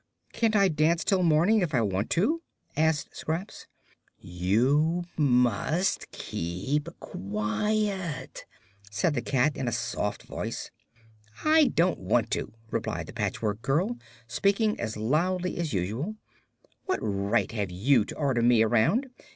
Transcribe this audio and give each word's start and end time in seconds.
"Can't 0.33 0.55
I 0.55 0.67
dance 0.67 1.03
till 1.03 1.21
morning, 1.21 1.59
if 1.61 1.75
I 1.75 1.81
want 1.81 2.09
to?" 2.09 2.41
asked 2.75 3.15
Scraps. 3.15 3.67
"You 4.17 5.03
must 5.15 6.09
keep 6.09 6.89
quiet," 6.99 8.45
said 8.89 9.13
the 9.13 9.21
cat, 9.21 9.55
in 9.55 9.67
a 9.67 9.71
soft 9.71 10.23
voice. 10.23 10.71
"I 11.45 11.65
don't 11.65 11.99
want 11.99 12.31
to," 12.31 12.51
replied 12.71 13.05
the 13.05 13.13
Patchwork 13.13 13.61
Girl, 13.61 13.99
speaking 14.27 14.79
as 14.79 14.97
loudly 14.97 15.57
as 15.57 15.71
usual. 15.71 16.15
"What 16.85 16.97
right 16.99 17.51
have 17.51 17.69
you 17.69 18.03
to 18.05 18.15
order 18.15 18.41
me 18.41 18.63
around? 18.63 19.05